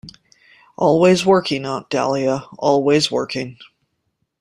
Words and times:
Always 0.77 1.27
working, 1.27 1.63
Aunt 1.67 1.91
Dahlia, 1.91 2.45
always 2.57 3.11
working. 3.11 3.59